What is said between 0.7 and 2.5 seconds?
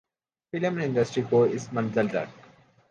industry کو اس منزل تک